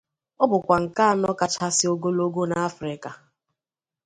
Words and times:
Ọ 0.41 0.43
bụkwa 0.51 0.75
nke 0.83 1.01
anọ 1.11 1.29
kachasị 1.39 1.85
ogologo 1.93 2.41
n 2.49 2.53
’Africa. 2.67 3.11